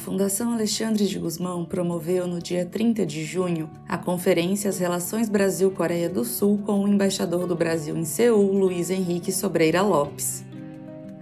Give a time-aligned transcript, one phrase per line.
[0.00, 6.08] Fundação Alexandre de Gusmão promoveu no dia 30 de junho a conferência As Relações Brasil-Coreia
[6.08, 10.42] do Sul com o embaixador do Brasil em Seul, Luiz Henrique Sobreira Lopes.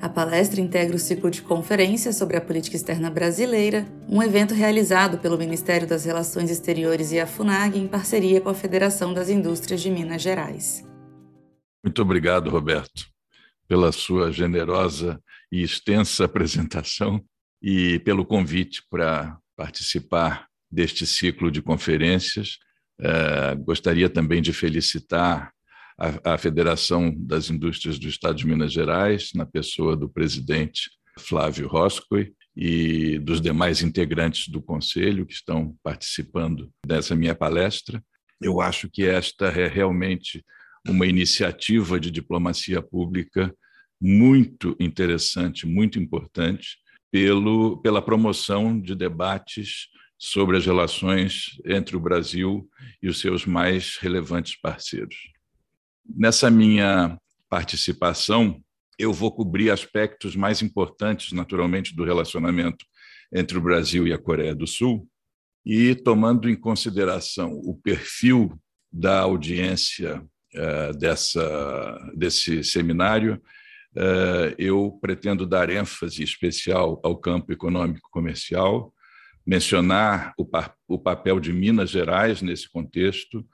[0.01, 5.19] A palestra integra o ciclo de conferências sobre a política externa brasileira, um evento realizado
[5.19, 9.81] pelo Ministério das Relações Exteriores e a FUNAG em parceria com a Federação das Indústrias
[9.81, 10.87] de Minas Gerais.
[11.83, 13.09] Muito obrigado, Roberto,
[13.67, 17.21] pela sua generosa e extensa apresentação
[17.63, 22.59] e pelo convite para participar deste ciclo de conferências.
[23.01, 25.53] É, gostaria também de felicitar
[25.99, 31.67] a, a, Federação das Indústrias do Estado de Minas Gerais, na pessoa do presidente Flávio
[31.67, 38.03] Roscoe e dos demais integrantes do Conselho que estão participando dessa minha palestra.
[38.41, 40.45] Eu acho que esta é realmente
[40.87, 43.53] uma iniciativa de diplomacia pública
[44.01, 46.79] muito interessante, muito importante,
[47.11, 52.69] pelo, pela promoção de debates sobre as relações entre o Brasil
[53.03, 55.17] e os seus mais relevantes parceiros.
[56.05, 58.61] Nessa minha participação,
[58.99, 62.85] eu vou cobrir aspectos mais importantes, naturalmente, do relacionamento
[63.33, 65.09] entre o Brasil e a Coreia do Sul,
[65.65, 68.59] e tomando em consideração o perfil
[68.91, 73.41] da audiência uh, dessa, desse seminário,
[74.57, 78.93] eu pretendo dar ênfase especial ao campo econômico-comercial,
[79.47, 80.47] mencionar o,
[80.87, 83.45] o papel de Minas Gerais nesse contexto,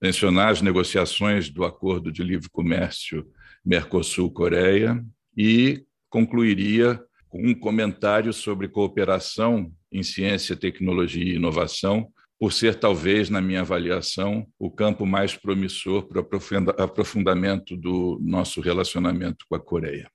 [0.00, 3.26] mencionar as negociações do Acordo de Livre Comércio
[3.64, 5.04] Mercosul-Coreia
[5.36, 12.08] e concluiria com um comentário sobre cooperação em ciência, tecnologia e inovação,
[12.40, 18.62] por ser talvez, na minha avaliação, o campo mais promissor para o aprofundamento do nosso
[18.62, 20.10] relacionamento com a Coreia.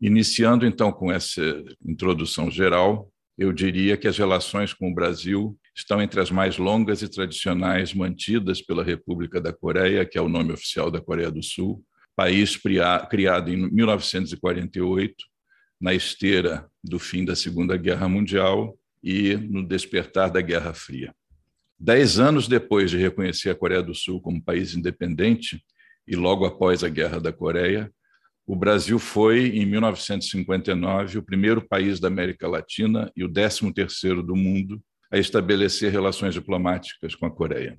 [0.00, 1.42] Iniciando então com essa
[1.84, 7.02] introdução geral, eu diria que as relações com o Brasil estão entre as mais longas
[7.02, 11.42] e tradicionais mantidas pela República da Coreia, que é o nome oficial da Coreia do
[11.42, 11.84] Sul,
[12.16, 12.58] país
[13.10, 15.14] criado em 1948,
[15.78, 21.14] na esteira do fim da Segunda Guerra Mundial e no despertar da Guerra Fria.
[21.78, 25.62] Dez anos depois de reconhecer a Coreia do Sul como país independente,
[26.06, 27.92] e logo após a Guerra da Coreia,
[28.46, 34.22] o Brasil foi, em 1959, o primeiro país da América Latina e o décimo terceiro
[34.22, 37.78] do mundo a estabelecer relações diplomáticas com a Coreia.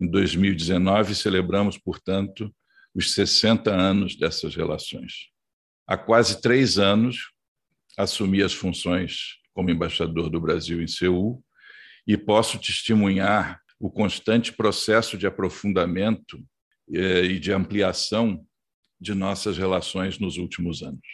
[0.00, 2.52] Em 2019, celebramos, portanto,
[2.94, 5.28] os 60 anos dessas relações.
[5.86, 7.30] Há quase três anos,
[7.96, 11.42] assumi as funções como embaixador do Brasil em Seul
[12.06, 16.42] e posso testemunhar o constante processo de aprofundamento
[16.92, 18.46] eh, e de ampliação
[19.00, 21.06] de nossas relações nos últimos anos.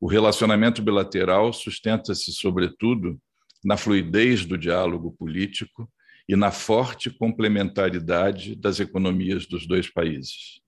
[0.00, 3.20] O relacionamento bilateral sustenta-se, sobretudo,
[3.64, 5.90] na fluidez do diálogo político
[6.28, 10.60] e na forte complementaridade das economias dos dois países,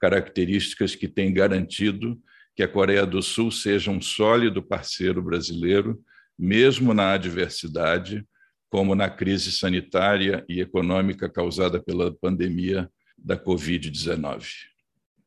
[0.00, 2.20] características que têm garantido
[2.54, 6.02] que a Coreia do Sul seja um sólido parceiro brasileiro,
[6.38, 8.26] mesmo na adversidade,
[8.72, 14.46] como na crise sanitária e econômica causada pela pandemia da Covid-19.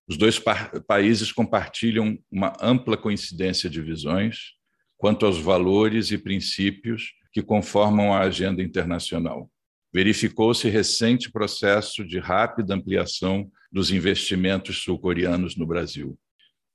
[0.08, 0.42] Os dois
[0.88, 4.56] países compartilham uma ampla coincidência de visões
[4.98, 9.48] quanto aos valores e princípios que conformam a agenda internacional.
[9.94, 16.18] Verificou-se recente processo de rápida ampliação dos investimentos sul-coreanos no Brasil.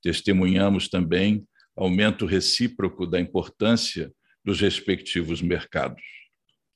[0.01, 1.45] Testemunhamos também
[1.75, 4.09] aumento recíproco da importância
[4.41, 6.20] dos respectivos mercados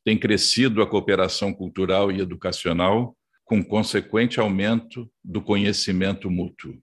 [0.05, 6.77] tem crescido a cooperação cultural e educacional, com consequente aumento do conhecimento mútuo.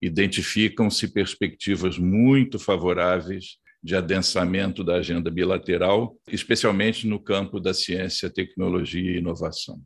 [0.00, 9.10] Identificam-se perspectivas muito favoráveis de adensamento da agenda bilateral, especialmente no campo da ciência, tecnologia
[9.10, 9.82] e inovação.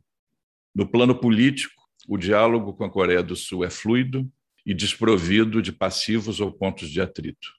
[0.73, 1.73] No plano político,
[2.07, 4.29] o diálogo com a Coreia do Sul é fluido
[4.63, 7.56] e desprovido de passivos ou pontos de atrito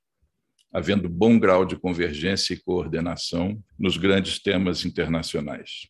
[0.73, 5.89] havendo bom grau de convergência e coordenação nos grandes temas internacionais.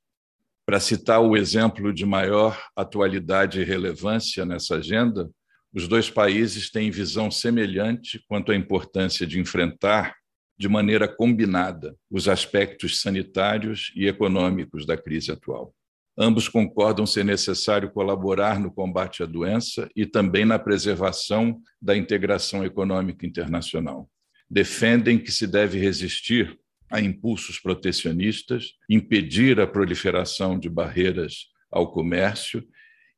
[0.64, 5.28] Para citar o exemplo de maior atualidade e relevância nessa agenda,
[5.72, 10.14] os dois países têm visão semelhante quanto à importância de enfrentar
[10.58, 15.72] de maneira combinada os aspectos sanitários e econômicos da crise atual.
[16.19, 22.64] Ambos concordam ser necessário colaborar no combate à doença e também na preservação da integração
[22.64, 24.08] econômica internacional
[24.50, 26.58] defendem que se deve resistir
[26.90, 32.66] a impulsos protecionistas, impedir a proliferação de barreiras ao comércio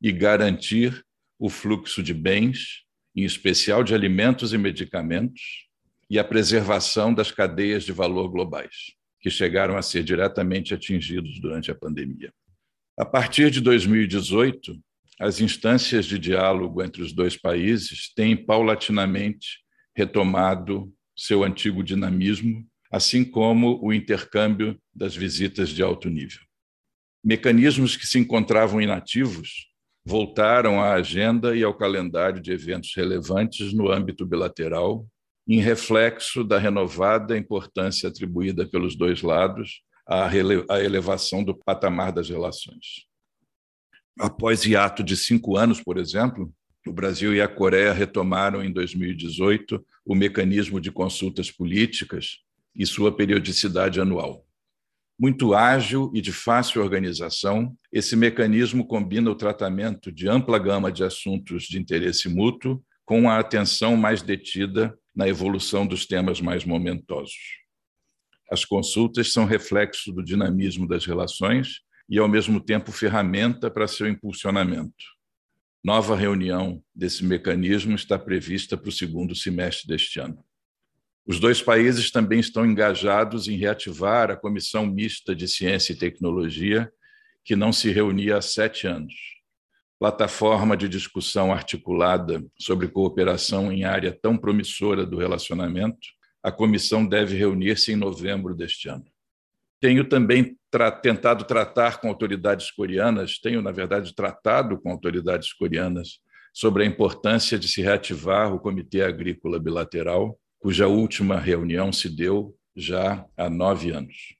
[0.02, 1.04] e garantir
[1.38, 2.82] o fluxo de bens,
[3.14, 5.68] em especial de alimentos e medicamentos,
[6.08, 8.98] e a preservação das cadeias de valor globais.
[9.22, 12.32] que chegaram a ser diretamente atingidos durante a pandemia.
[12.96, 14.82] A partir de 2018,
[15.20, 19.58] as instâncias de diálogo entre os dois países têm paulatinamente
[19.94, 20.90] retomado
[21.20, 26.40] seu antigo dinamismo, assim como o intercâmbio das visitas de alto nível.
[27.22, 29.68] Mecanismos que se encontravam inativos
[30.02, 35.06] voltaram à agenda e ao calendário de eventos relevantes no âmbito bilateral,
[35.46, 40.30] em reflexo da renovada importância atribuída pelos dois lados à
[40.82, 43.06] elevação do patamar das relações.
[44.18, 46.50] Após hiato de cinco anos, por exemplo,
[46.86, 52.38] o Brasil e a Coreia retomaram em 2018 o mecanismo de consultas políticas
[52.74, 54.46] e sua periodicidade anual.
[55.18, 61.04] Muito ágil e de fácil organização, esse mecanismo combina o tratamento de ampla gama de
[61.04, 67.60] assuntos de interesse mútuo com a atenção mais detida na evolução dos temas mais momentosos.
[68.50, 74.08] As consultas são reflexo do dinamismo das relações e, ao mesmo tempo, ferramenta para seu
[74.08, 75.19] impulsionamento.
[75.82, 80.44] Nova reunião desse mecanismo está prevista para o segundo semestre deste ano.
[81.26, 86.92] Os dois países também estão engajados em reativar a Comissão Mista de Ciência e Tecnologia,
[87.44, 89.14] que não se reunia há sete anos.
[89.98, 95.98] Plataforma de discussão articulada sobre cooperação em área tão promissora do relacionamento,
[96.42, 99.04] a comissão deve reunir-se em novembro deste ano.
[99.80, 106.20] Tenho também tra tentado tratar com autoridades coreanas, tenho, na verdade, tratado com autoridades coreanas
[106.52, 112.54] sobre a importância de se reativar o Comitê Agrícola Bilateral cuja última reunião se deu
[112.76, 114.36] já há nove anos.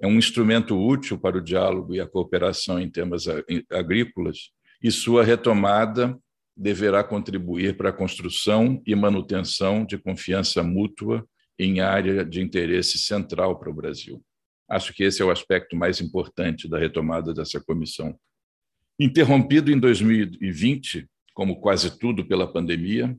[0.00, 3.24] É um instrumento útil para o diálogo e a cooperação em temas
[3.70, 4.50] agrícolas,
[4.82, 6.18] e sua retomada
[6.56, 11.24] deverá contribuir para a construção e manutenção de confiança mútua
[11.58, 14.22] em área de interesse central para o Brasil.
[14.70, 18.16] Acho que esse é o aspecto mais importante da retomada dessa comissão.
[18.98, 23.16] Interrompido em 2020, como quase tudo pela pandemia,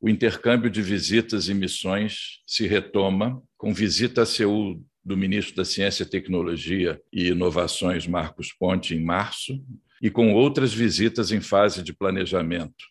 [0.00, 5.64] o intercâmbio de visitas e missões se retoma com visita a Seul do ministro da
[5.64, 9.60] Ciência, Tecnologia e Inovações, Marcos Ponte, em março,
[10.00, 12.84] e com outras visitas em fase de planejamento,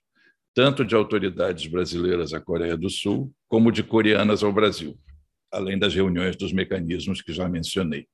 [0.54, 4.98] tanto de autoridades brasileiras à Coreia do Sul, como de coreanas ao Brasil,
[5.52, 8.08] além das reuniões dos mecanismos que já mencionei.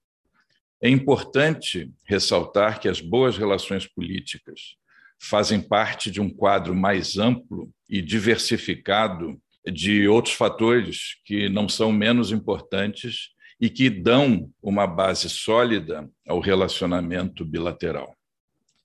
[0.82, 4.76] É importante ressaltar que as boas relações políticas
[5.20, 9.40] fazem parte de um quadro mais amplo e diversificado
[9.72, 13.30] de outros fatores que não são menos importantes
[13.60, 18.16] e que dão uma base sólida ao relacionamento bilateral.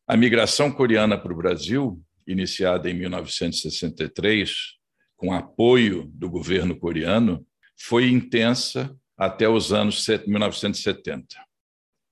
[0.06, 4.76] A migração coreana para o Brasil, iniciada em 1963,
[5.16, 7.44] com apoio do governo coreano,
[7.78, 11.46] foi intensa até os anos 1970.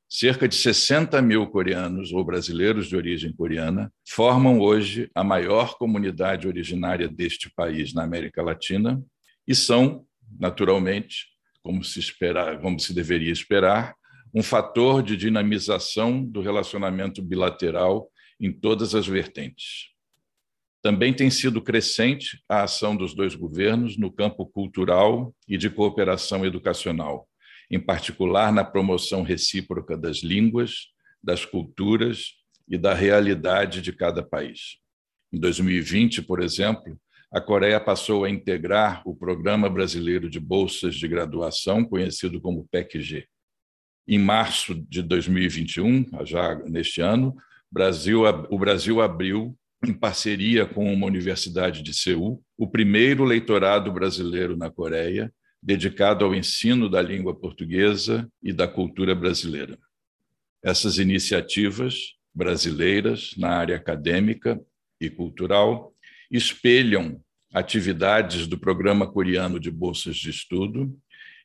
[0.08, 6.46] Cerca de 60 mil coreanos ou brasileiros de origem coreana formam hoje a maior comunidade
[6.46, 9.02] originária deste país na América Latina
[9.46, 10.06] e são,
[10.38, 11.26] naturalmente,
[11.62, 13.96] como se, esperar, como se deveria esperar,
[14.32, 19.94] um fator de dinamização do relacionamento bilateral em todas as vertentes.
[20.85, 26.45] Também tem sido crescente a ação dos dois governos no campo cultural e de cooperação
[26.45, 27.26] educacional,
[27.71, 30.88] em particular na promoção recíproca das línguas,
[31.23, 32.35] das culturas
[32.69, 34.76] e da realidade de cada país.
[35.33, 37.00] Em 2020, por exemplo,
[37.33, 43.26] a Coreia passou a integrar o Programa Brasileiro de Bolsas de Graduação, conhecido como PECG.
[44.07, 47.35] Em março de 2021, já neste ano,
[47.73, 49.57] Brasil, o Brasil abriu,
[49.91, 56.35] em parceria com uma universidade de Seul, o primeiro leitorado brasileiro na Coreia, dedicado ao
[56.35, 59.79] ensino da língua portuguesa e da cultura brasileira.
[60.62, 64.61] Essas iniciativas brasileiras na área acadêmica
[65.00, 65.95] e cultural
[66.31, 67.21] espelham
[67.53, 70.95] atividades do Programa Coreano de Bolsas de Estudo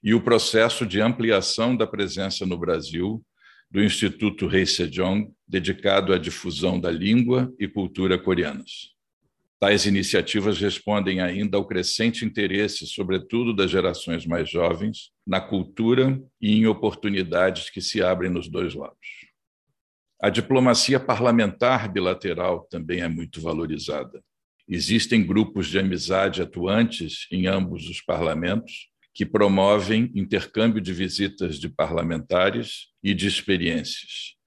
[0.03, 3.23] e o processo de ampliação da presença no Brasil
[3.71, 8.93] do Instituto Rei Sejong, dedicado à difusão da língua e cultura coreanas.
[9.59, 16.55] Tais iniciativas respondem ainda ao crescente interesse, sobretudo das gerações mais jovens, na cultura e
[16.55, 19.29] em oportunidades que se abrem nos dois lados.
[20.21, 24.23] A diplomacia parlamentar bilateral também é muito valorizada.
[24.67, 31.67] Existem grupos de amizade atuantes em ambos os parlamentos que promovem intercâmbio de visitas de
[31.67, 34.37] parlamentares e de experiências.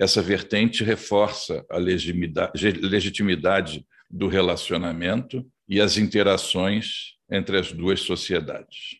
[0.00, 8.96] Essa vertente reforça a legitimidade do relacionamento e as interações entre as duas sociedades.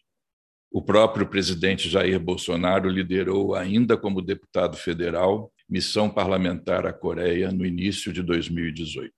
[0.71, 7.64] O próprio presidente Jair Bolsonaro liderou, ainda como deputado federal, missão parlamentar à Coreia no
[7.64, 9.11] início de 2018.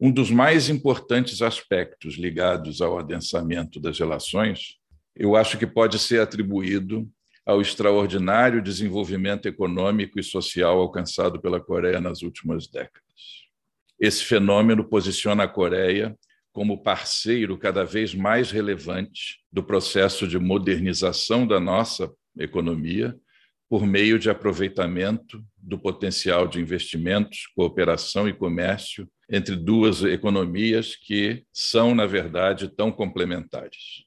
[0.00, 4.80] Um dos mais importantes aspectos ligados ao adensamento das relações,
[5.14, 7.08] eu acho que pode ser atribuído
[7.44, 13.02] ao extraordinário desenvolvimento econômico e social alcançado pela Coreia nas últimas décadas.
[13.98, 16.16] Esse fenômeno posiciona a Coreia
[16.52, 23.16] como parceiro cada vez mais relevante do processo de modernização da nossa economia
[23.68, 31.44] por meio de aproveitamento do potencial de investimentos, cooperação e comércio entre duas economias que
[31.50, 34.04] são, na verdade, tão complementares.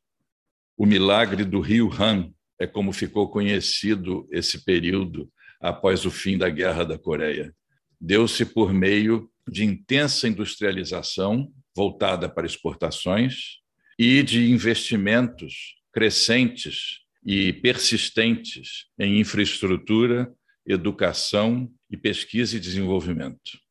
[0.78, 6.50] O milagre do Rio Han é como ficou conhecido esse período após o fim da
[6.50, 7.56] Guerra da Coreia.
[8.00, 13.60] Deu-se por meio de intensa industrialização voltada para exportações
[13.98, 20.30] e de investimentos crescentes e persistentes em infraestrutura,
[20.66, 23.65] educação e pesquisa e desenvolvimento.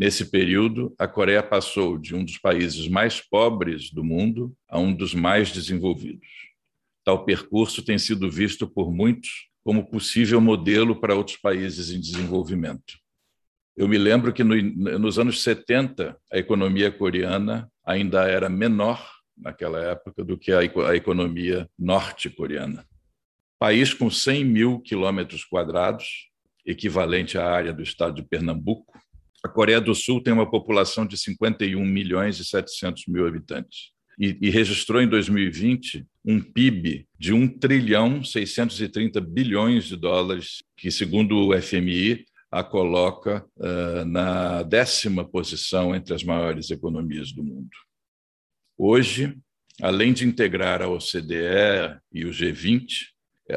[0.00, 4.94] Nesse período, a Coreia passou de um dos países mais pobres do mundo a um
[4.94, 6.26] dos mais desenvolvidos.
[7.04, 12.98] Tal percurso tem sido visto por muitos como possível modelo para outros países em desenvolvimento.
[13.76, 14.54] Eu me lembro que no,
[14.98, 20.96] nos anos 70, a economia coreana ainda era menor naquela época do que a, a
[20.96, 22.86] economia norte-coreana.
[23.58, 26.30] País com 100 mil quilômetros quadrados,
[26.64, 28.98] equivalente à área do estado de Pernambuco,
[29.42, 34.36] a Coreia do Sul tem uma população de 51 milhões e 700 mil habitantes e,
[34.40, 41.48] e registrou em 2020 um PIB de 1 trilhão 630 bilhões de dólares, que, segundo
[41.48, 47.70] o FMI, a coloca uh, na décima posição entre as maiores economias do mundo.
[48.76, 49.38] Hoje,
[49.80, 53.06] além de integrar a OCDE e o G20,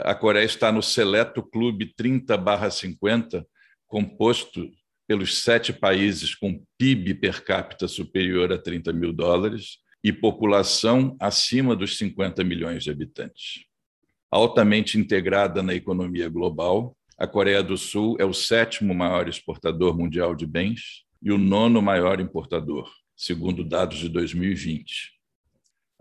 [0.03, 3.45] a Coreia está no seleto clube 30/50,
[3.87, 4.71] composto
[5.07, 11.75] pelos sete países com PIB per capita superior a 30 mil dólares e população acima
[11.75, 13.65] dos 50 milhões de habitantes.
[14.31, 20.35] Altamente integrada na economia global, a Coreia do Sul é o sétimo maior exportador mundial
[20.35, 25.13] de bens e o nono maior importador, segundo dados de 2020.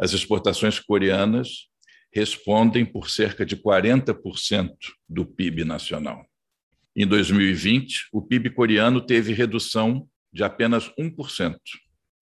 [0.00, 1.68] As exportações coreanas
[2.12, 4.74] respondem por cerca de 40%
[5.08, 6.26] do PIB nacional.
[6.94, 11.56] Em 2020, o PIB coreano teve redução de apenas 1%,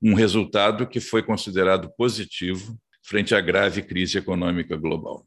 [0.01, 5.27] um resultado que foi considerado positivo frente à grave crise econômica global.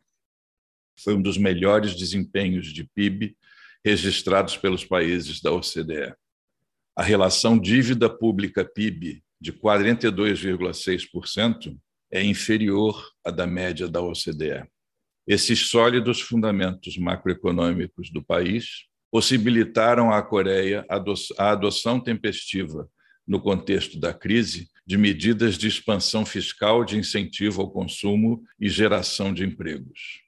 [0.98, 3.36] Foi um dos melhores desempenhos de PIB
[3.84, 6.16] registrados pelos países da OCDE.
[6.96, 11.78] A relação dívida pública PIB de 42,6%
[12.10, 14.66] é inferior à da média da OCDE.
[15.28, 22.89] Esses sólidos fundamentos macroeconômicos do país possibilitaram à Coreia a adoção tempestiva,
[23.27, 29.32] no contexto da crise, de medidas de expansão fiscal de incentivo ao consumo e geração
[29.32, 30.24] de empregos,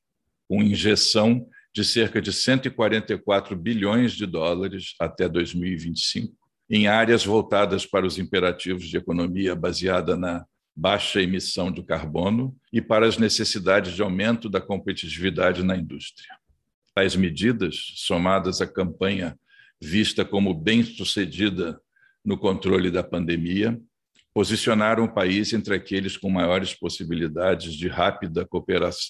[0.47, 6.37] com injeção de cerca de 144 bilhões de dólares até 2025
[6.69, 12.83] em áreas voltadas para os imperativos de economia baseada na baixa emissão de carbono e
[12.83, 16.44] para as necessidades de aumento da competitividade na indústria.
[16.95, 19.37] Tais medidas, somadas à campanha
[19.81, 21.79] vista como bem-sucedida
[22.23, 23.79] no controle da pandemia,
[24.33, 28.47] posicionaram o país entre aqueles com maiores possibilidades de rápida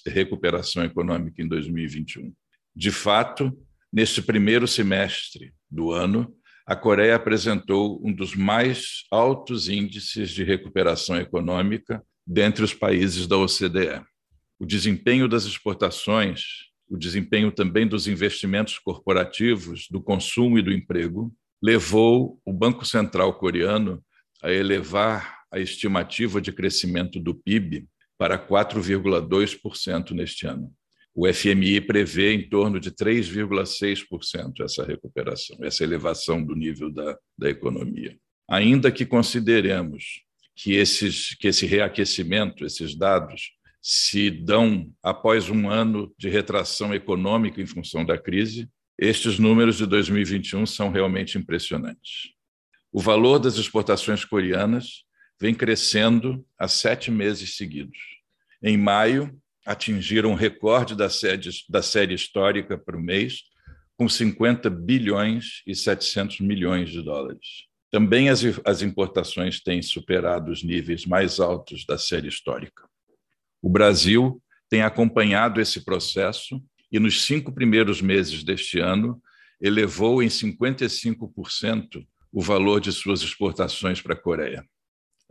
[0.08, 2.34] recuperação econômica em 2021.
[2.75, 3.56] De fato,
[3.92, 11.18] neste primeiro semestre do ano, a Coreia apresentou um dos mais altos índices de recuperação
[11.18, 14.04] econômica dentre os países da OCDE.
[14.60, 16.42] O desempenho das exportações
[16.89, 23.34] o desempenho também dos investimentos corporativos, do consumo e do emprego, levou o Banco Central
[23.34, 24.04] coreano
[24.44, 27.88] a elevar a estimativa de crescimento do PIB
[28.18, 30.72] para 4,2% neste ano.
[31.13, 37.50] O FMI prevê em torno de 3,6% essa recuperação, essa elevação do nível da, da
[37.50, 38.18] economia.
[38.50, 40.22] Ainda que consideremos
[40.56, 43.51] que, esses, que esse reaquecimento, esses dados,
[43.88, 49.86] se dão após um ano de retração econômica em função da crise, estes números de
[49.86, 52.32] 2021 são realmente impressionantes.
[52.92, 55.04] O valor das exportações coreanas
[55.39, 58.00] vem crescendo há sete meses seguidos.
[58.63, 63.44] Em maio, atingiram um recorde da série, da série histórica para o mês,
[63.96, 67.68] com 50 bilhões e 700 milhões de dólares.
[67.92, 72.84] Também as, as importações têm superado os níveis mais altos da série histórica.
[73.65, 79.19] O Brasil tem acompanhado esse processo e, nos cinco primeiros meses deste ano,
[79.60, 84.63] elevou em 55% o valor de suas exportações para a Coreia.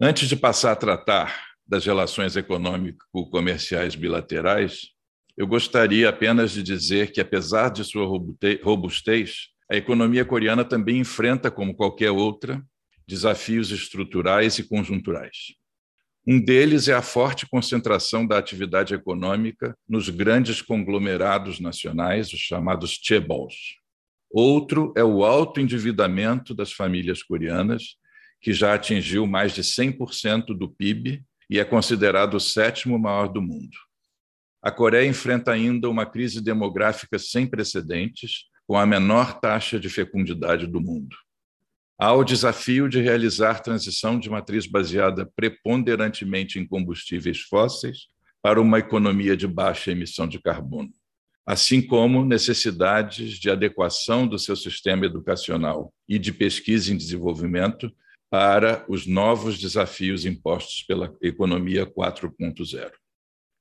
[0.01, 4.89] Antes de passar a tratar das relações econômico-comerciais bilaterais,
[5.37, 8.05] eu gostaria apenas de dizer que, apesar de sua
[8.65, 12.61] robustez, a economia coreana também enfrenta, como qualquer outra,
[13.07, 15.55] desafios estruturais e conjunturais.
[16.27, 22.99] Um deles é a forte concentração da atividade econômica nos grandes conglomerados nacionais, os chamados
[23.03, 23.77] chaebols.
[24.31, 27.97] Outro é o alto endividamento das famílias coreanas,
[28.41, 33.43] que já atingiu mais de 100% do PIB e é considerado o sétimo maior do
[33.43, 33.77] mundo.
[34.63, 40.67] A Coreia enfrenta ainda uma crise demográfica sem precedentes, com a menor taxa de fecundidade
[40.67, 41.15] do mundo.
[41.99, 48.09] Há o desafio de realizar transição de matriz baseada preponderantemente em combustíveis fósseis
[48.43, 50.91] para uma economia de baixa emissão de carbono,
[51.47, 57.91] assim como necessidades de adequação do seu sistema educacional e de pesquisa em desenvolvimento
[58.29, 62.91] para os novos desafios impostos pela economia 4.0.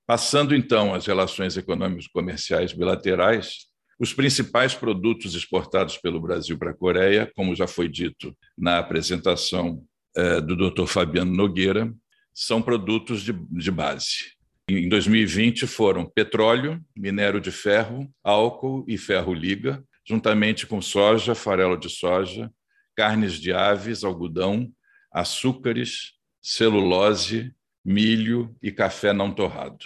[0.08, 3.68] Passando então às relações econômicas comerciais bilaterais,
[4.04, 9.82] os principais produtos exportados pelo Brasil para a Coreia, como já foi dito na apresentação
[10.16, 10.86] eh, do Dr.
[10.88, 11.90] Fabiano Nogueira,
[12.34, 14.34] são produtos de, de base.
[14.70, 21.78] Em 2020 foram petróleo, minério de ferro, álcool e ferro liga, juntamente com soja, farelo
[21.78, 22.52] de soja,
[22.96, 24.70] carnes de aves, algodão,
[25.14, 27.54] açúcares, celulose,
[27.86, 29.86] milho e café não torrado.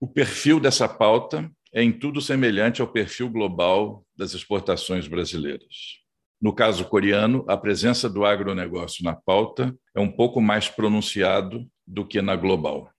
[0.00, 6.00] O perfil dessa pauta é em tudo semelhante ao perfil global das exportações brasileiras.
[6.40, 12.06] No caso coreano, a presença do agronegócio na pauta é um pouco mais pronunciado do
[12.06, 12.90] que na global.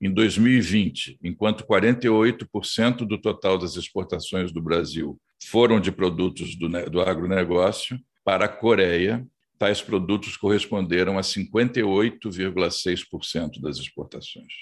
[0.00, 7.00] Em 2020, enquanto 48% do total das exportações do Brasil foram de produtos do, do
[7.00, 9.26] agronegócio, para a Coreia,
[9.58, 14.52] tais produtos corresponderam a 58,6% das exportações.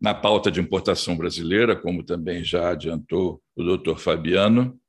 [0.00, 4.80] Na pauta de importação brasileira, como também já adiantou o doutor Fabiano,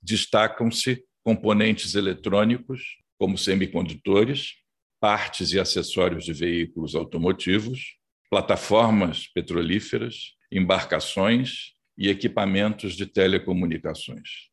[0.00, 4.54] destacam-se componentes eletrônicos, como semicondutores,
[5.00, 7.96] partes e acessórios de veículos automotivos,
[8.30, 14.50] plataformas petrolíferas, embarcações e equipamentos de telecomunicações.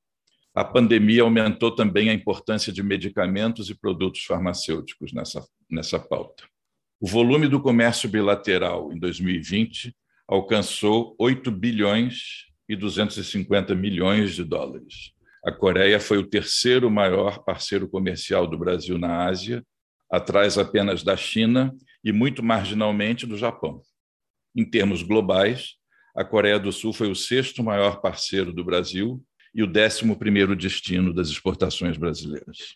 [0.55, 6.43] A pandemia aumentou também a importância de medicamentos e produtos farmacêuticos nessa, nessa pauta.
[6.99, 9.95] O volume do comércio bilateral em 2020
[10.27, 15.13] alcançou 8 bilhões e 250 milhões de dólares.
[15.45, 19.63] A Coreia foi o terceiro maior parceiro comercial do Brasil na Ásia,
[20.11, 23.81] atrás apenas da China e muito marginalmente do Japão.
[24.55, 25.75] Em termos globais,
[26.15, 31.13] a Coreia do Sul foi o sexto maior parceiro do Brasil e o 11 destino
[31.13, 32.75] das exportações brasileiras.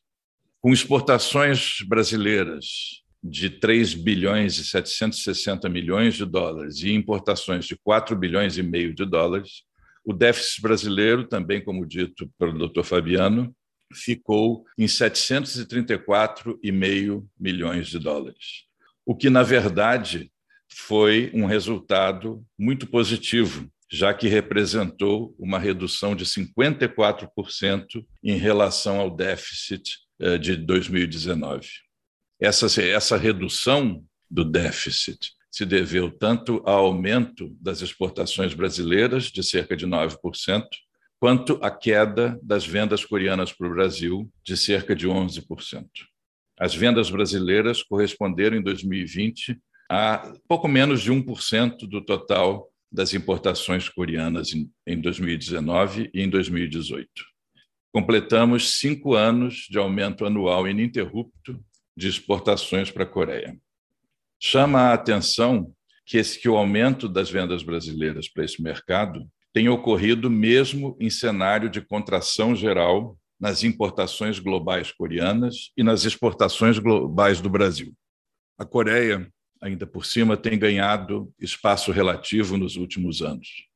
[0.62, 8.14] Com exportações brasileiras de 3 bilhões e 760 milhões de dólares e importações de 4
[8.16, 9.64] bilhões e meio de dólares,
[10.04, 12.84] o déficit brasileiro, também como dito pelo Dr.
[12.84, 13.56] Fabiano,
[13.94, 18.66] ficou em 734,5 milhões de dólares.
[19.06, 20.32] O que, na verdade,
[20.68, 29.14] foi um resultado muito positivo já que representou uma redução de 54% em relação ao
[29.14, 31.68] déficit eh, de 2019.
[32.42, 39.78] Essa, essa redução do déficit se deveu tanto ao aumento das exportações brasileiras, de cerca
[39.78, 40.66] de 9%,
[41.20, 45.86] quanto à queda das vendas coreanas para o Brasil, de cerca de 11%.
[46.60, 53.88] As vendas brasileiras corresponderam em 2020 a pouco menos de 1% do total das importações
[53.88, 54.52] coreanas
[54.88, 57.08] em 2019 e em 2018.
[57.94, 61.64] Completamos cinco anos de aumento anual ininterrupto
[61.96, 63.58] de exportações para a Coreia.
[64.40, 65.74] Chama a atenção
[66.06, 71.10] que, esse, que o aumento das vendas brasileiras para esse mercado tem ocorrido mesmo em
[71.10, 77.94] cenário de contração geral nas importações globais coreanas e nas exportações globais do Brasil.
[78.58, 83.68] A Coreia ainda por cima, tem ganhado espaço relativo nos últimos anos.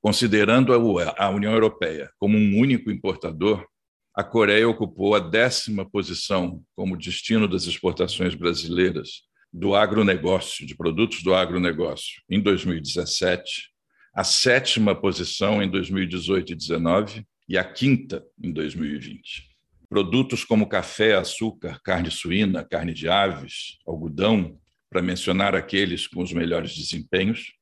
[0.00, 3.66] Considerando a União Europeia como um único importador,
[4.14, 9.22] a Coreia ocupou a décima posição como destino das exportações brasileiras
[9.52, 13.70] do agronegócio, de produtos do agronegócio, em 2017,
[14.14, 19.48] a sétima posição em 2018 e 2019 e a quinta em 2020.
[19.88, 24.58] Produtos como café, açúcar, carne suína, carne de aves, algodão,
[24.90, 27.52] para mencionar aqueles com os melhores desempenhos,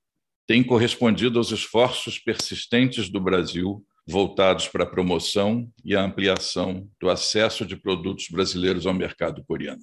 [0.48, 7.08] tem correspondido aos esforços persistentes do Brasil voltados para a promoção e a ampliação do
[7.08, 9.82] acesso de produtos brasileiros ao mercado coreano.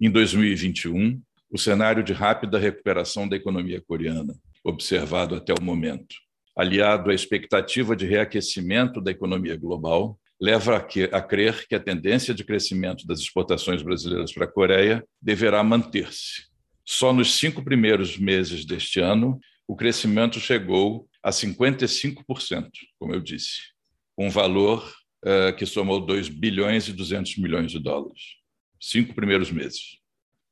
[0.00, 6.14] Em 2021, o cenário de rápida recuperação da economia coreana, observado até o momento,
[6.56, 12.44] aliado à expectativa de reaquecimento da economia global, leva a, crer que a tendência de
[12.44, 16.44] crescimento das exportações brasileiras para a Coreia deverá manter-se.
[16.84, 23.72] Só nos cinco primeiros meses deste ano, o crescimento chegou a 55%, como eu disse,
[24.16, 24.88] um valor
[25.24, 28.36] uh, que somou 2 bilhões e 200 milhões de dólares.
[28.80, 29.98] Cinco primeiros meses.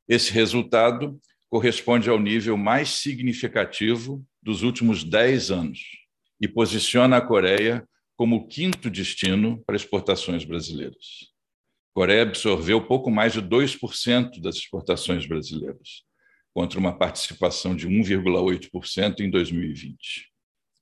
[0.05, 1.17] Esse resultado
[1.49, 5.79] corresponde ao nível mais significativo dos últimos 10 anos
[6.41, 11.31] e posiciona a Coreia como o quinto destino para exportações brasileiras.
[11.91, 16.03] A Coreia absorveu pouco mais de 2% das exportações brasileiras,
[16.53, 20.34] contra uma participação de 1,8% em 2020.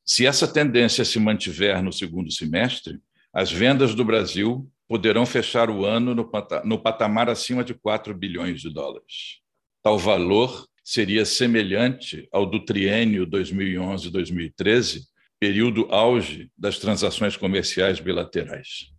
[0.06, 3.00] Se essa tendência se mantiver no segundo semestre,
[3.34, 8.70] as vendas do Brasil poderão fechar o ano no patamar acima de 4 bilhões de
[8.70, 9.40] dólares.
[9.82, 15.04] Tal valor seria semelhante ao do triênio 2011-2013,
[15.40, 18.92] período auge das transações comerciais bilaterais.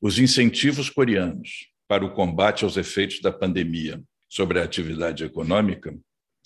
[0.00, 5.92] Os incentivos coreanos para o combate aos efeitos da pandemia sobre a atividade econômica,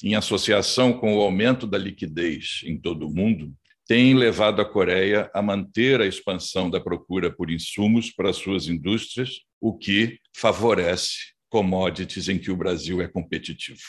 [0.03, 3.55] em associação com o aumento da liquidez em todo o mundo,
[3.87, 9.41] têm levado a Coreia a manter a expansão da procura por insumos para suas indústrias,
[9.61, 13.81] o que favorece commodities em que o Brasil é competitivo.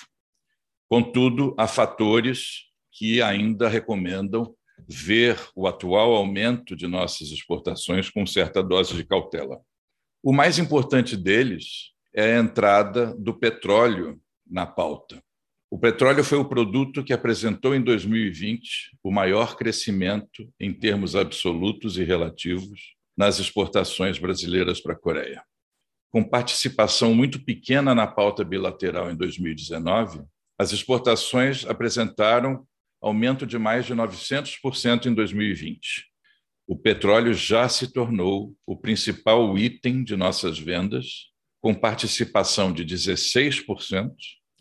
[0.87, 4.55] Contudo, há fatores que ainda recomendam
[4.87, 9.59] ver o atual aumento de nossas exportações com certa dose de cautela.
[10.21, 15.23] O mais importante deles é a entrada do petróleo na pauta.
[15.75, 21.97] O petróleo foi o produto que apresentou em 2020 o maior crescimento em termos absolutos
[21.97, 25.43] e relativos nas exportações brasileiras para a Coreia.
[26.13, 30.23] Com participação muito pequena na pauta bilateral em 2019,
[30.57, 32.65] as exportações apresentaram
[33.01, 36.05] aumento de mais de 900% em 2020.
[36.65, 44.15] O petróleo já se tornou o principal item de nossas vendas, com participação de 16%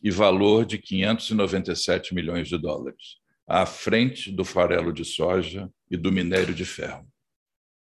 [0.04, 3.16] e valor de 597 milhões de dólares,
[3.48, 7.08] à frente do farelo de soja e do minério de ferro.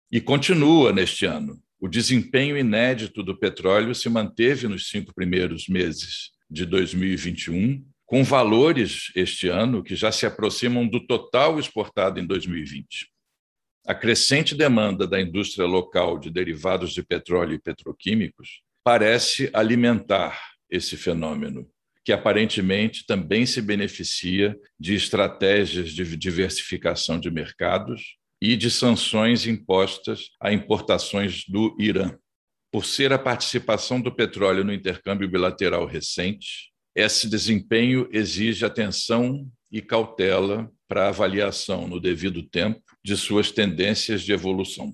[0.09, 1.61] E continua neste ano.
[1.81, 9.11] O desempenho inédito do petróleo se manteve nos cinco primeiros meses de 2021, com valores
[9.17, 13.11] este ano que já se aproximam do total exportado em 2020.
[13.85, 20.97] A crescente demanda da indústria local de derivados de petróleo e petroquímicos parece alimentar esse
[20.97, 21.69] fenômeno,
[22.05, 30.31] que aparentemente também se beneficia de estratégias de diversificação de mercados e de sanções impostas
[30.41, 32.17] a importações do Irã.
[32.73, 39.81] Por ser a participação do petróleo no intercâmbio bilateral recente, esse desempenho exige atenção e
[39.81, 44.93] cautela para avaliação no devido tempo de suas tendências de evolução.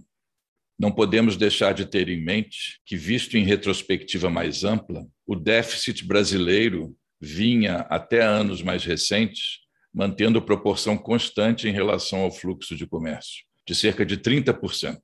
[0.78, 6.04] Não podemos deixar de ter em mente que, visto em retrospectiva mais ampla, o déficit
[6.04, 9.58] brasileiro vinha, até anos mais recentes,
[9.92, 14.96] mantendo proporção constante em relação ao fluxo de comércio, de cerca de 30%,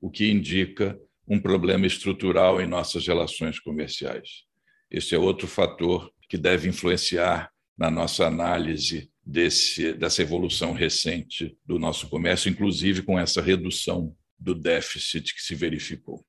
[0.00, 4.44] o que indica um problema estrutural em nossas relações comerciais.
[4.90, 11.78] Este é outro fator que deve influenciar na nossa análise desse, dessa evolução recente do
[11.78, 16.24] nosso comércio, inclusive com essa redução do déficit que se verificou.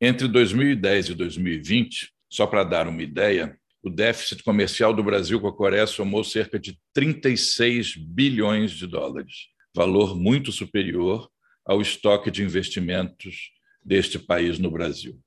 [0.00, 5.48] Entre 2010 e 2020, só para dar uma ideia, o déficit comercial do Brasil com
[5.48, 11.28] a Coreia somou cerca de 36 bilhões de dólares, valor muito superior
[11.66, 13.50] ao estoque de investimentos
[13.84, 15.18] deste país no Brasil.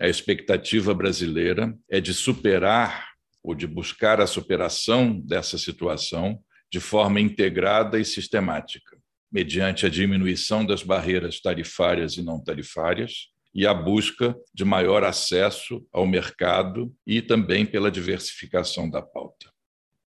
[0.00, 3.08] A expectativa brasileira é de superar
[3.42, 8.97] ou de buscar a superação dessa situação de forma integrada e sistemática
[9.30, 15.86] mediante a diminuição das barreiras tarifárias e não tarifárias e a busca de maior acesso
[15.92, 19.50] ao mercado e também pela diversificação da pauta.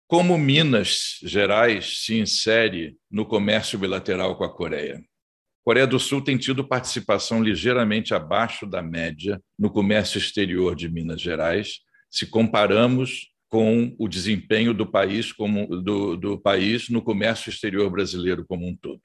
[0.07, 4.99] Como Minas Gerais se insere no comércio bilateral com a Coreia?
[4.99, 10.89] A Coreia do Sul tem tido participação ligeiramente abaixo da média no comércio exterior de
[10.91, 17.51] Minas Gerais, se comparamos com o desempenho do país, como, do, do país no comércio
[17.51, 19.01] exterior brasileiro como um todo.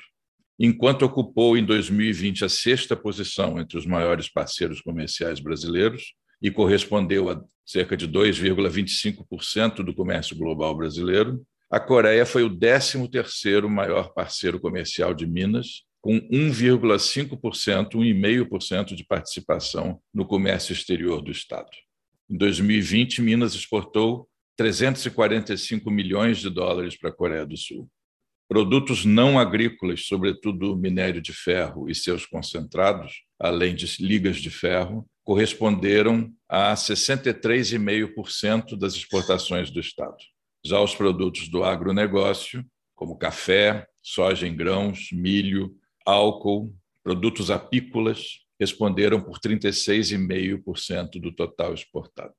[0.60, 7.30] Enquanto ocupou em 2020 a sexta posição entre os maiores parceiros comerciais brasileiros e correspondeu
[7.30, 14.60] a cerca de 2,25% do comércio global brasileiro, A Coreia foi o 13º maior parceiro
[14.60, 21.70] comercial de Minas, com 1,5%, 1,5% de participação no comércio exterior do Estado.
[22.28, 24.28] Em 2020, Minas exportou
[24.60, 27.90] 345 milhões de dólares para a Coreia do Sul.
[28.46, 35.10] Produtos não agrícolas, sobretudo minério de ferro e seus concentrados, além de ligas de ferro,
[35.24, 40.18] corresponderam a 63,5% das exportações do Estado.
[40.66, 45.74] Já os produtos do agronegócio, como café, soja em grãos, milho,
[46.06, 52.36] álcool, produtos apícolas, responderam por 36,5% do total exportado.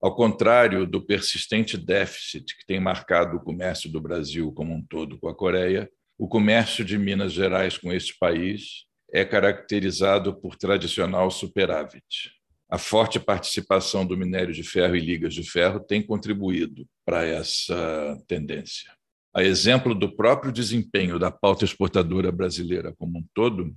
[0.00, 5.18] Ao contrário do persistente déficit que tem marcado o comércio do Brasil como um todo
[5.18, 11.30] com a Coreia, o comércio de Minas Gerais com este país é caracterizado por tradicional
[11.30, 12.32] superávit.
[12.70, 18.16] A forte participação do minério de ferro e ligas de ferro tem contribuído para essa
[18.28, 18.92] tendência.
[19.34, 23.74] A exemplo do próprio desempenho da pauta exportadora brasileira como um todo,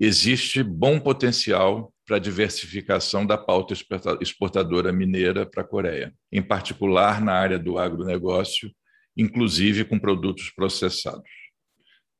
[0.00, 3.72] existe bom potencial para a diversificação da pauta
[4.20, 8.68] exportadora mineira para a Coreia, em particular na área do agronegócio,
[9.16, 11.22] inclusive com produtos processados.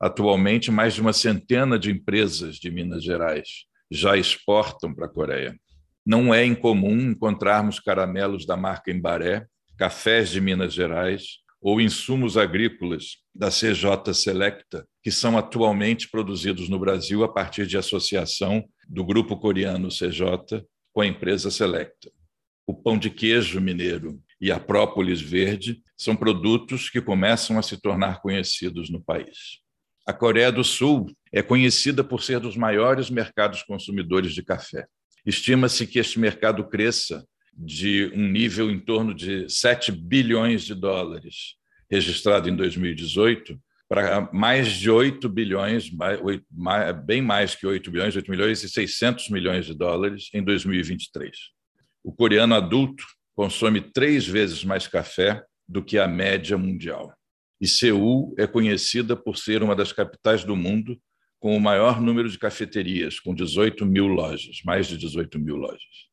[0.00, 5.58] Atualmente, mais de uma centena de empresas de Minas Gerais já exportam para a Coreia.
[6.06, 9.44] Não é incomum encontrarmos caramelos da marca Embaré,
[9.76, 16.78] cafés de Minas Gerais ou insumos agrícolas da CJ Selecta, que são atualmente produzidos no
[16.78, 22.10] Brasil a partir de associação do grupo coreano CJ com a empresa Selecta.
[22.66, 27.80] O pão de queijo mineiro e a própolis verde são produtos que começam a se
[27.80, 29.60] tornar conhecidos no país.
[30.06, 34.86] A Coreia do Sul é conhecida por ser dos maiores mercados consumidores de café.
[35.26, 41.56] Estima-se que este mercado cresça de um nível em torno de 7 bilhões de dólares,
[41.90, 43.58] registrado em 2018,
[43.88, 45.90] para mais de 8 bilhões,
[47.04, 51.36] bem mais que 8 bilhões, 8 milhões e 600 milhões de dólares em 2023.
[52.04, 57.12] O coreano adulto consome três vezes mais café do que a média mundial.
[57.60, 60.96] E Seul é conhecida por ser uma das capitais do mundo
[61.40, 66.09] com o maior número de cafeterias, com 18 mil lojas, mais de 18 mil lojas.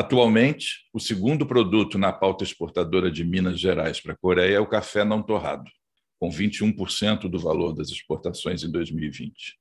[0.00, 4.66] Atualmente, o segundo produto na pauta exportadora de Minas Gerais para a Coreia é o
[4.66, 5.70] café não torrado,
[6.18, 9.58] com 21% do valor das exportações em 2020.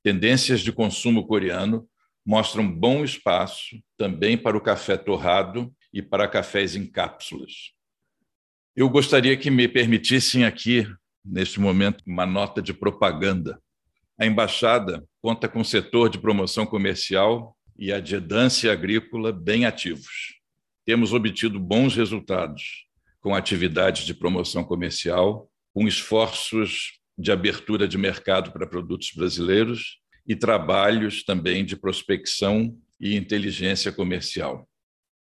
[0.00, 1.88] Tendências de consumo coreano
[2.24, 7.72] mostram bom espaço também para o café torrado e para cafés em cápsulas.
[8.76, 10.86] Eu gostaria que me permitissem aqui,
[11.24, 13.60] neste momento, uma nota de propaganda.
[14.16, 20.38] A embaixada conta com o setor de promoção comercial e a Edância Agrícola bem ativos.
[20.84, 22.84] Temos obtido bons resultados
[23.22, 30.36] com atividades de promoção comercial, com esforços de abertura de mercado para produtos brasileiros e
[30.36, 34.68] trabalhos também de prospecção e inteligência comercial.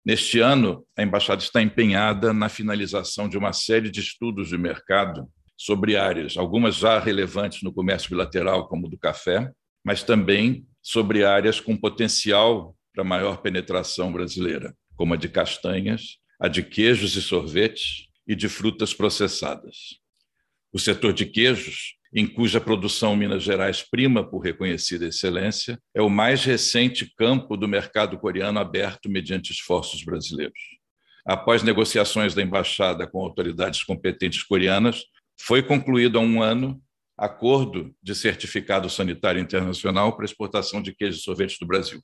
[0.04, 5.28] Neste ano, a embaixada está empenhada na finalização de uma série de estudos de mercado
[5.56, 9.48] sobre áreas, algumas já relevantes no comércio bilateral, como o do café,
[9.84, 16.48] mas também sobre áreas com potencial para maior penetração brasileira, como a de castanhas, a
[16.48, 19.98] de queijos e sorvetes e de frutas processadas.
[20.72, 26.08] O setor de queijos em cuja produção Minas Gerais prima por reconhecida excelência, é o
[26.08, 30.58] mais recente campo do mercado coreano aberto mediante esforços brasileiros.
[31.22, 35.04] Após negociações da embaixada com autoridades competentes coreanas,
[35.38, 36.80] foi concluído há um ano
[37.18, 42.00] acordo de certificado sanitário internacional para exportação de queijos e sorvetes do Brasil.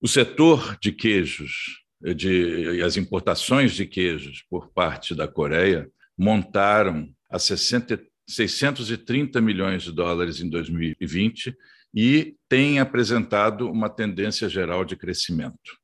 [0.00, 1.82] O setor de queijos
[2.14, 5.88] de, as importações de queijos por parte da Coreia
[6.18, 11.54] montaram a 60 630 milhões de dólares em 2020
[11.94, 15.78] e tem apresentado uma tendência geral de crescimento.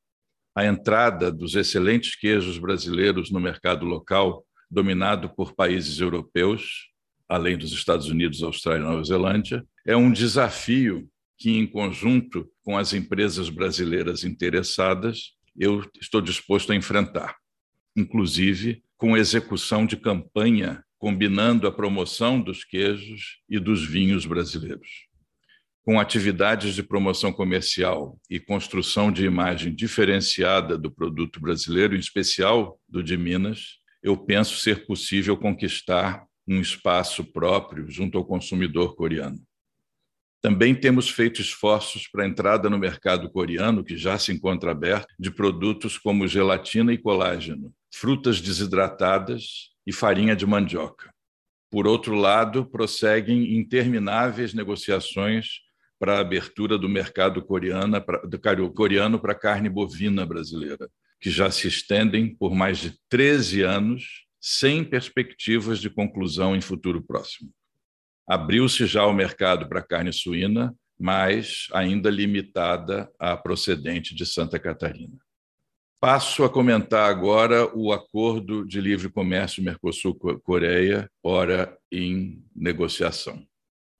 [0.55, 6.88] A entrada dos excelentes queijos brasileiros no mercado local, dominado por países europeus,
[7.29, 12.75] além dos Estados Unidos, Austrália e Nova Zelândia, é um desafio que, em conjunto com
[12.75, 17.35] as empresas brasileiras interessadas, eu estou disposto a enfrentar,
[17.95, 25.07] inclusive com execução de campanha combinando a promoção dos queijos e dos vinhos brasileiros.
[25.81, 32.77] Com atividades de promoção comercial e construção de imagem diferenciada do produto brasileiro, em especial
[32.87, 39.39] do de Minas, eu penso ser possível conquistar um espaço próprio junto ao consumidor coreano.
[40.41, 45.13] Também temos feito esforços para a entrada no mercado coreano, que já se encontra aberto,
[45.19, 51.13] de produtos como gelatina e colágeno, frutas desidratadas e farinha de mandioca.
[51.69, 55.59] Por outro lado, prosseguem intermináveis negociações
[55.99, 58.01] para a abertura do mercado coreano
[59.19, 64.83] para a carne bovina brasileira, que já se estendem por mais de 13 anos, sem
[64.83, 67.51] perspectivas de conclusão em futuro próximo.
[68.27, 75.17] Abriu-se já o mercado para carne suína, mas ainda limitada à procedente de Santa Catarina.
[75.99, 83.45] Passo a comentar agora o acordo de livre comércio Mercosul-Coreia, ora em negociação.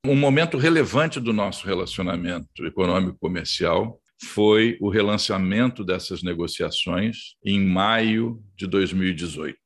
[0.06, 8.66] Um momento relevante do nosso relacionamento econômico-comercial foi o relançamento dessas negociações em maio de
[8.66, 9.58] 2018.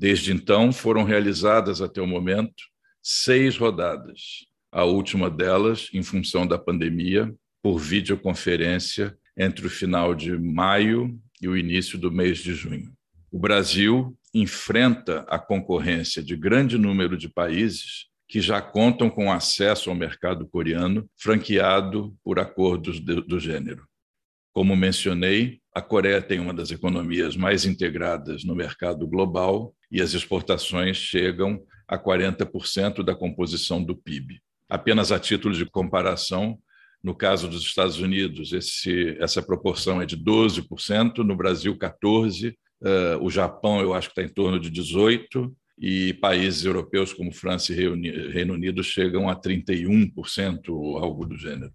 [0.00, 2.64] Desde então, foram realizadas até o momento
[3.02, 7.30] seis rodadas, a última delas, em função da pandemia,
[7.62, 12.90] por videoconferência entre o final de maio e o início do mês de junho.
[13.30, 19.90] O Brasil enfrenta a concorrência de grande número de países que já contam com acesso
[19.90, 23.89] ao mercado coreano, franqueado por acordos do gênero.
[24.52, 30.12] Como mencionei, a Coreia tem uma das economias mais integradas no mercado global e as
[30.12, 34.40] exportações chegam a 40% da composição do PIB.
[34.68, 36.58] Apenas a título de comparação,
[37.02, 43.24] no caso dos Estados Unidos, esse, essa proporção é de 12%, no Brasil, 14%, uh,
[43.24, 47.72] o Japão, eu acho que está em torno de 18%, e países europeus como França
[47.72, 51.72] e Reino Unido chegam a 31%, ou algo do gênero.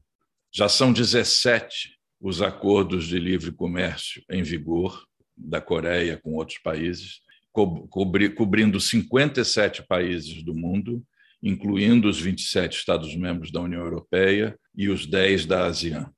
[0.53, 5.05] Já são 17 os acordos de livre comércio em vigor
[5.37, 7.21] da Coreia com outros países,
[7.53, 11.05] cobrindo 57 países do mundo,
[11.43, 16.09] incluindo os 27 Estados-membros da União Europeia e os 10 da ASEAN.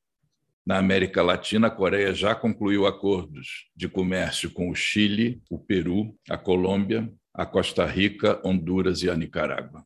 [0.66, 6.18] Na América Latina, a Coreia já concluiu acordos de comércio com o Chile, o Peru,
[6.30, 9.84] a Colômbia, a Costa Rica, Honduras e a Nicarágua.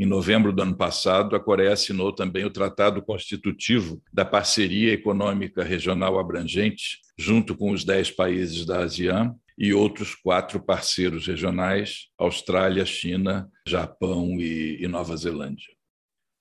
[0.00, 5.62] Em novembro do ano passado, a Coreia assinou também o Tratado Constitutivo da Parceria Econômica
[5.62, 12.86] Regional Abrangente, junto com os dez países da ASEAN e outros quatro parceiros regionais: Austrália,
[12.86, 15.68] China, Japão e, Nova Zelândia.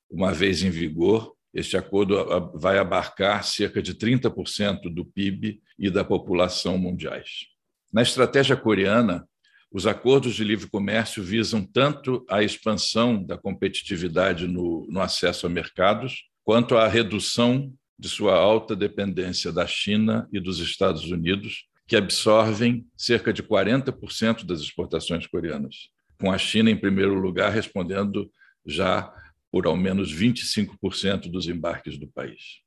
[0.09, 2.15] Uma vez em vigor, este acordo
[2.55, 7.47] vai abarcar cerca de 30% do PIB e da população mundiais.
[7.91, 9.27] Na estratégia coreana,
[9.71, 15.49] os acordos de livre comércio visam tanto a expansão da competitividade no, no acesso a
[15.49, 21.95] mercados, quanto a redução de sua alta dependência da China e dos Estados Unidos, que
[21.95, 28.31] absorvem cerca de 40% das exportações coreanas, com a China, em primeiro lugar, respondendo
[28.65, 29.11] já
[29.51, 32.61] por ao menos 25% dos embarques do país.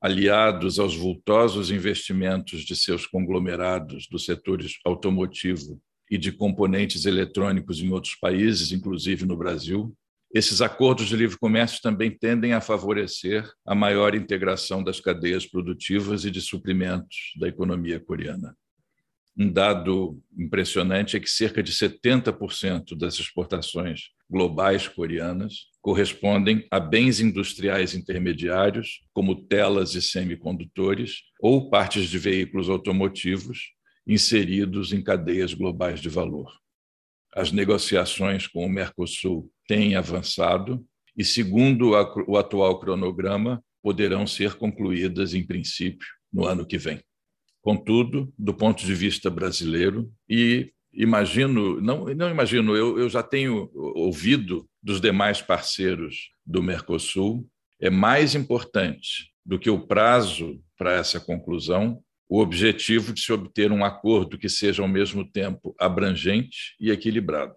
[0.00, 7.90] Aliados aos vultosos investimentos de seus conglomerados dos setores automotivo e de componentes eletrônicos em
[7.90, 9.94] outros países, inclusive no Brasil.
[10.34, 16.24] Esses acordos de livre comércio também tendem a favorecer a maior integração das cadeias produtivas
[16.24, 18.56] e de suprimentos da economia coreana.
[19.38, 27.20] Um dado impressionante é que cerca de 70% das exportações globais coreanas correspondem a bens
[27.20, 33.75] industriais intermediários, como telas e semicondutores, ou partes de veículos automotivos,
[34.06, 36.52] inseridos em cadeias globais de valor.
[37.34, 41.92] As negociações com o Mercosul têm avançado e, segundo
[42.26, 47.00] o atual cronograma, poderão ser concluídas, em princípio, no ano que vem.
[47.62, 53.70] Contudo, do ponto de vista brasileiro, e imagino, não, não imagino, eu, eu já tenho
[53.74, 57.48] ouvido dos demais parceiros do Mercosul,
[57.80, 63.70] é mais importante do que o prazo para essa conclusão o objetivo de se obter
[63.70, 67.54] um acordo que seja ao mesmo tempo abrangente e equilibrado.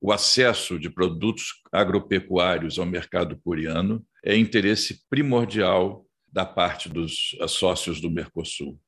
[0.00, 8.00] O acesso de produtos agropecuários ao mercado coreano é interesse primordial da parte dos sócios
[8.00, 8.80] do Mercosul.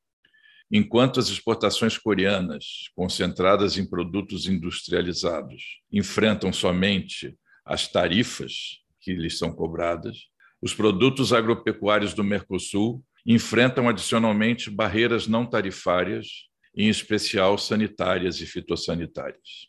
[0.71, 9.53] Enquanto as exportações coreanas, concentradas em produtos industrializados, enfrentam somente as tarifas que lhes são
[9.53, 10.29] cobradas,
[10.63, 16.27] os produtos agropecuários do Mercosul enfrentam adicionalmente barreiras não tarifárias,
[16.75, 19.69] em especial sanitárias e fitossanitárias.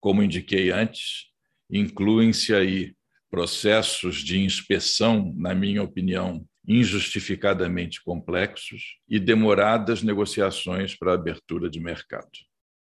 [0.00, 1.26] Como indiquei antes,
[1.70, 2.94] incluem-se aí
[3.30, 12.30] processos de inspeção, na minha opinião, injustificadamente complexos e demoradas negociações para abertura de mercado.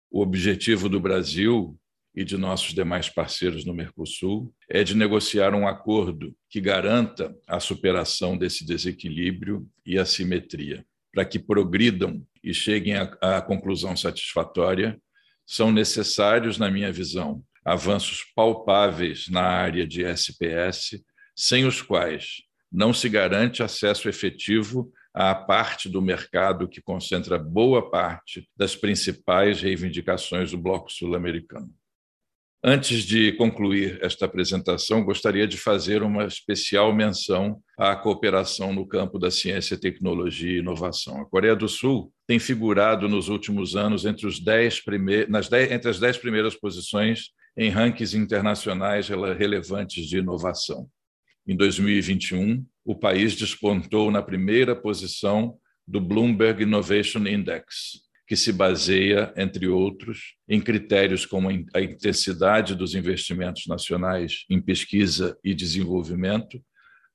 [0.10, 1.78] O objetivo do Brasil
[2.16, 7.60] e de nossos demais parceiros no Mercosul é de negociar um acordo que garanta a
[7.60, 10.86] superação desse desequilíbrio e assimetria.
[11.12, 15.00] Para que progridam e cheguem à conclusão satisfatória,
[15.46, 21.04] são necessários, na minha visão, avanços palpáveis na área de SPS,
[21.36, 27.90] sem os quais não se garante acesso efetivo à parte do mercado que concentra boa
[27.90, 31.72] parte das principais reivindicações do Bloco Sul-Americano.
[32.66, 39.20] Antes de concluir esta apresentação, gostaria de fazer uma especial menção à cooperação no campo
[39.20, 41.20] da ciência, tecnologia e inovação.
[41.20, 45.26] A Coreia do Sul tem figurado nos últimos anos entre, os dez prime...
[45.26, 45.74] Nas dez...
[45.74, 50.88] entre as dez primeiras posições em rankings internacionais relevantes de inovação.
[51.46, 59.34] Em 2021, o país despontou na primeira posição do Bloomberg Innovation Index, que se baseia,
[59.36, 66.64] entre outros, em critérios como a intensidade dos investimentos nacionais em pesquisa e desenvolvimento,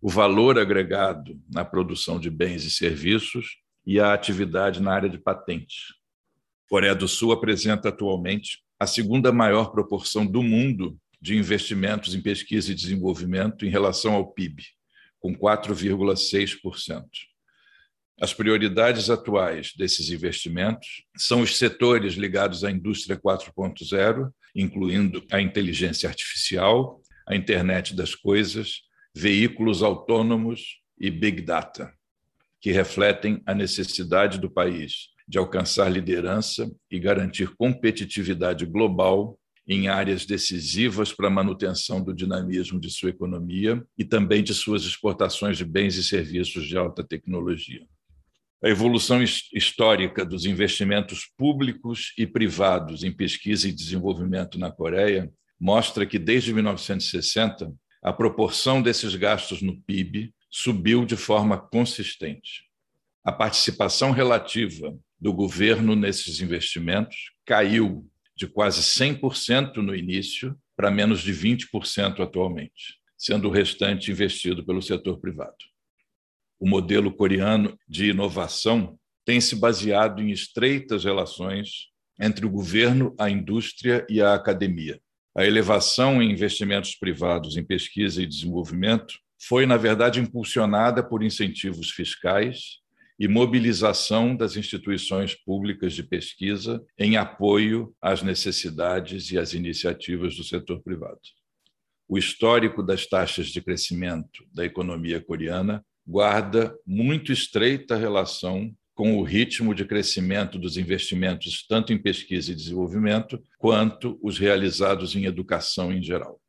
[0.01, 3.57] o valor agregado na produção de bens e serviços
[3.87, 5.95] e a atividade na área de patentes.
[6.69, 12.71] Coreia do Sul apresenta atualmente a segunda maior proporção do mundo de investimentos em pesquisa
[12.71, 14.63] e desenvolvimento em relação ao PIB,
[15.19, 17.03] com 4,6%.
[18.21, 26.09] As prioridades atuais desses investimentos são os setores ligados à indústria 4.0, incluindo a inteligência
[26.09, 28.81] artificial, a internet das coisas,
[29.15, 31.93] veículos autônomos e big data,
[32.61, 40.27] que refletem a necessidade do país de alcançar liderança e garantir competitividade global em áreas
[40.27, 45.65] decisivas para a manutenção do dinamismo de sua economia e também de suas exportações de
[45.65, 47.87] bens e serviços de alta tecnologia.
[48.61, 55.31] A evolução histórica dos investimentos públicos e privados em pesquisa e desenvolvimento na Coreia
[55.61, 62.65] mostra que, desde 1960, a proporção desses gastos no PIB subiu de forma consistente.
[63.23, 71.23] A participação relativa do governo nesses investimentos caiu de quase 100% no início para menos
[71.23, 75.55] de 20% atualmente, sendo o restante investido pelo setor privado
[76.59, 81.89] o modelo coreano de inovação tem se baseado em estreitas relações
[82.21, 85.01] entre o governo, a indústria e a academia.
[85.37, 91.91] A elevação em investimentos privados em pesquisa e desenvolvimento foi, na verdade, impulsionada por incentivos
[91.91, 92.79] fiscais
[93.19, 100.45] e mobilização das instituições públicas de pesquisa em apoio às necessidades e às iniciativas do
[100.45, 101.21] setor privado.
[102.09, 109.23] O histórico das taxas de crescimento da economia coreana guarda muito estreita relação com o
[109.23, 115.93] ritmo de crescimento dos investimentos, tanto em pesquisa e desenvolvimento, quanto os realizados em educação
[115.93, 116.41] em geral.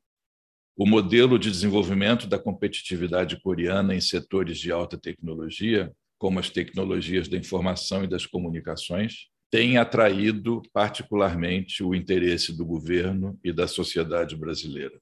[0.78, 7.28] O modelo de desenvolvimento da competitividade coreana em setores de alta tecnologia, como as tecnologias
[7.28, 14.38] da informação e das comunicações, tem atraído particularmente o interesse do governo e da sociedade
[14.38, 14.98] brasileira.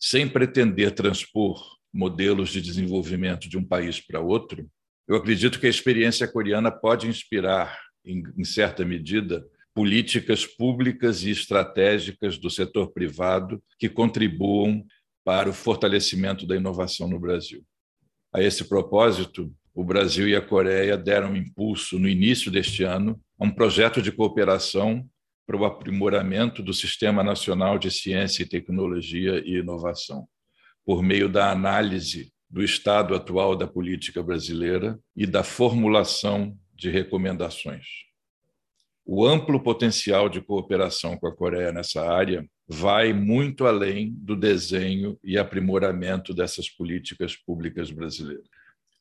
[0.00, 1.62] Sem pretender transpor
[1.92, 4.68] modelos de desenvolvimento de um país para outro,
[5.06, 11.30] eu acredito que a experiência coreana pode inspirar, em, em certa medida, políticas públicas e
[11.30, 14.84] estratégicas do setor privado que contribuam
[15.24, 17.62] para o fortalecimento da inovação no Brasil.
[18.32, 23.44] A esse propósito, o Brasil e a Coreia deram impulso no início deste ano a
[23.44, 25.06] um projeto de cooperação
[25.46, 30.26] para o aprimoramento do Sistema Nacional de Ciência e Tecnologia e Inovação
[30.84, 37.86] por meio da análise do estado atual da política brasileira e da formulação de recomendações.
[39.04, 45.18] O amplo potencial de cooperação com a Coreia nessa área vai muito além do desenho
[45.24, 48.46] e aprimoramento dessas políticas públicas brasileiras.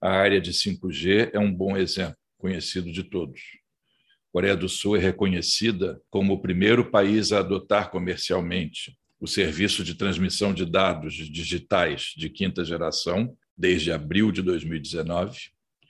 [0.02, 3.40] A área de 5G é um bom exemplo, conhecido de todos.
[3.40, 9.84] A Coreia do Sul é reconhecida como o primeiro país a adotar comercialmente o serviço
[9.84, 15.38] de transmissão de dados digitais de quinta geração, desde abril de 2019,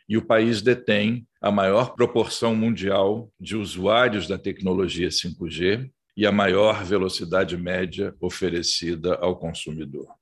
[0.09, 6.32] e o país detém a maior proporção mundial de usuários da tecnologia 5G e a
[6.32, 10.13] maior velocidade média oferecida ao consumidor.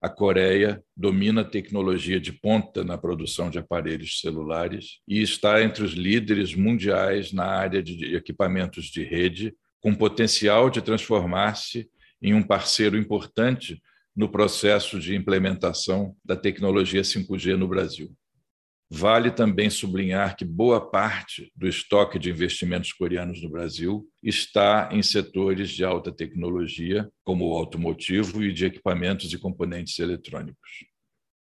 [0.00, 5.84] A Coreia domina a tecnologia de ponta na produção de aparelhos celulares e está entre
[5.84, 11.90] os líderes mundiais na área de equipamentos de rede, com potencial de transformar-se
[12.24, 13.82] em um parceiro importante
[14.16, 18.10] no processo de implementação da tecnologia 5G no Brasil.
[18.88, 25.02] Vale também sublinhar que boa parte do estoque de investimentos coreanos no Brasil está em
[25.02, 30.86] setores de alta tecnologia, como o automotivo e de equipamentos e componentes eletrônicos.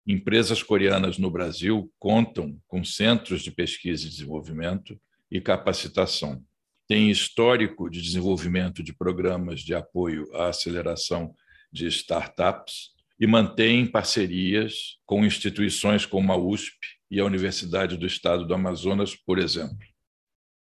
[0.07, 4.97] Empresas coreanas no Brasil contam com centros de pesquisa e desenvolvimento
[5.29, 6.41] e capacitação,
[6.89, 11.35] tem histórico de desenvolvimento de programas de apoio à aceleração
[11.71, 16.75] de startups e mantém parcerias com instituições como a USP
[17.11, 19.77] e a Universidade do Estado do Amazonas, por exemplo.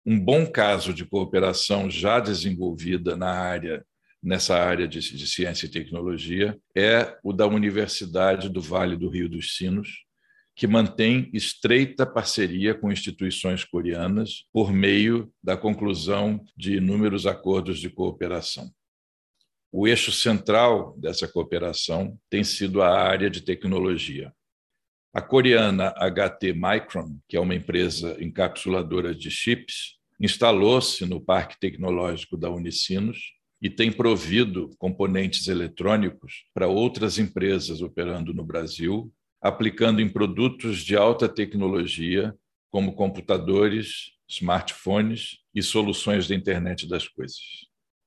[0.06, 3.84] Um bom caso de cooperação já desenvolvida na área
[4.22, 9.28] nessa área de, de ciência e tecnologia é o da Universidade do Vale do Rio
[9.28, 10.06] dos Sinos,
[10.62, 17.90] que mantém estreita parceria com instituições coreanas por meio da conclusão de inúmeros acordos de
[17.90, 18.72] cooperação.
[19.72, 24.32] O eixo central dessa cooperação tem sido a área de tecnologia.
[25.12, 32.38] A coreana HT Micron, que é uma empresa encapsuladora de chips, instalou-se no Parque Tecnológico
[32.38, 33.18] da Unicinos
[33.60, 39.12] e tem provido componentes eletrônicos para outras empresas operando no Brasil,
[39.42, 42.36] aplicando em produtos de alta tecnologia,
[42.70, 47.40] como computadores, smartphones e soluções da internet das coisas.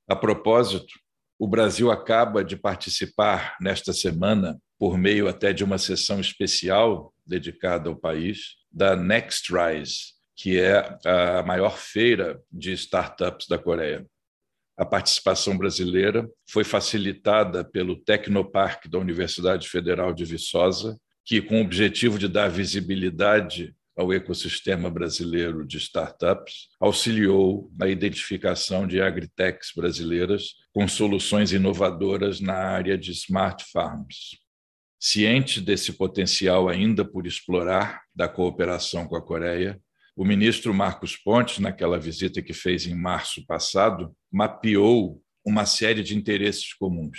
[0.09, 0.95] A propósito,
[1.39, 7.89] o Brasil acaba de participar nesta semana, por meio até de uma sessão especial dedicada
[7.89, 14.07] ao país, da Next Rise, que é a maior feira de startups da Coreia
[14.76, 21.64] a participação brasileira foi facilitada pelo Tecnopark da Universidade Federal de Viçosa, que, com o
[21.64, 30.55] objetivo de dar visibilidade ao ecossistema brasileiro de startups, auxiliou na identificação de agritechs brasileiras
[30.72, 34.39] com soluções inovadoras na área de smart farms.
[34.99, 39.81] Ciente desse potencial ainda por explorar da cooperação com a Coreia,
[40.16, 46.16] o ministro Marcos Pontes, naquela visita que fez em março passado, mapeou uma série de
[46.16, 47.18] interesses comuns.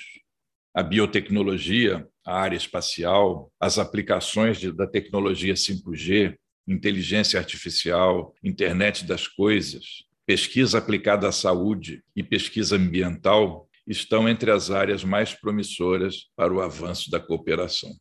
[0.76, 6.36] A biotecnologia, a área espacial, as aplicações de, da tecnologia 5G,
[6.67, 14.71] inteligência artificial, internet das coisas, pesquisa aplicada à saúde e pesquisa ambiental estão entre as
[14.71, 17.91] áreas mais promissoras para o avanço da cooperação.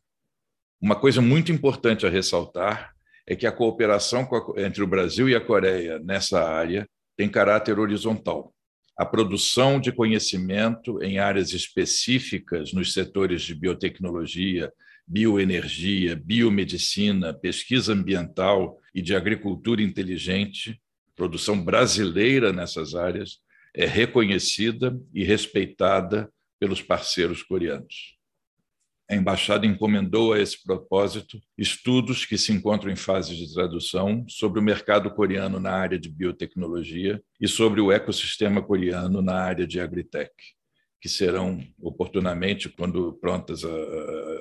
[0.81, 2.93] Uma coisa muito importante a ressaltar
[3.27, 8.54] é que a cooperação entre o Brasil e a Coreia nessa área tem caráter horizontal.
[8.97, 14.71] A produção de conhecimento em áreas específicas nos setores de biotecnologia,
[15.05, 20.81] bioenergia, biomedicina, pesquisa ambiental e de agricultura inteligente,
[21.15, 23.39] produção brasileira nessas áreas,
[23.73, 28.14] é reconhecida e respeitada pelos parceiros coreanos.
[29.07, 34.59] A embaixada encomendou a esse propósito estudos que se encontram em fase de tradução sobre
[34.59, 39.79] o mercado coreano na área de biotecnologia e sobre o ecossistema coreano na área de
[39.79, 40.33] agritech,
[40.99, 43.63] que serão oportunamente, quando prontas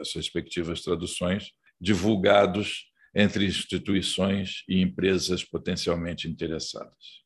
[0.01, 7.23] as respectivas traduções, divulgados entre instituições e empresas potencialmente interessadas.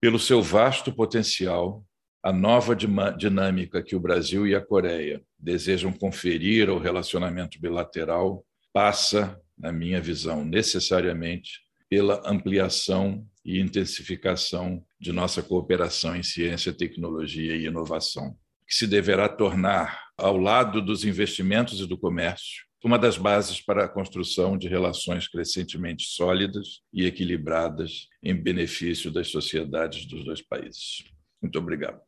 [0.00, 1.82] Pelo seu vasto potencial,
[2.22, 9.40] a nova dinâmica que o Brasil e a Coreia desejam conferir ao relacionamento bilateral passa,
[9.56, 17.66] na minha visão, necessariamente pela ampliação e intensificação de nossa cooperação em ciência, tecnologia e
[17.66, 23.60] inovação, que se deverá tornar, ao lado dos investimentos e do comércio, uma das bases
[23.60, 30.40] para a construção de relações crescentemente sólidas e equilibradas em benefício das sociedades dos dois
[30.40, 31.04] países.
[31.42, 32.07] Muito obrigado.